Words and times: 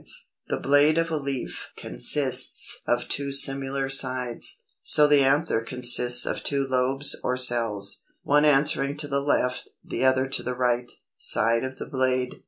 The 0.47 0.57
blade 0.59 0.97
of 0.97 1.11
a 1.11 1.17
leaf 1.17 1.69
consists 1.77 2.81
of 2.87 3.07
two 3.07 3.31
similar 3.31 3.87
sides; 3.87 4.59
so 4.81 5.05
the 5.05 5.23
anther 5.23 5.61
consists 5.61 6.25
of 6.25 6.41
two 6.41 6.65
LOBES 6.65 7.19
or 7.23 7.37
CELLS, 7.37 8.01
one 8.23 8.43
answering 8.43 8.97
to 8.97 9.07
the 9.07 9.21
left, 9.21 9.67
the 9.85 10.03
other 10.03 10.27
to 10.27 10.41
the 10.41 10.55
right, 10.55 10.91
side 11.17 11.63
of 11.63 11.77
the 11.77 11.85
blade. 11.85 12.39